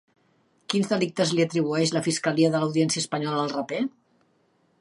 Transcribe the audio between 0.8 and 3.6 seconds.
delictes li atribueix la fiscalia de l'Audiència espanyola al